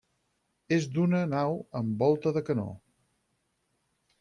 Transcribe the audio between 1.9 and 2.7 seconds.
volta de canó.